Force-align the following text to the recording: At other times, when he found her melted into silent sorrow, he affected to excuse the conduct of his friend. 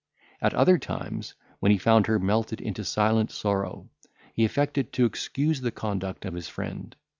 At 0.41 0.55
other 0.55 0.79
times, 0.79 1.35
when 1.59 1.71
he 1.71 1.77
found 1.77 2.07
her 2.07 2.17
melted 2.17 2.59
into 2.59 2.83
silent 2.83 3.29
sorrow, 3.29 3.87
he 4.33 4.45
affected 4.45 4.91
to 4.93 5.05
excuse 5.05 5.61
the 5.61 5.69
conduct 5.69 6.25
of 6.25 6.33
his 6.33 6.47
friend. 6.47 6.95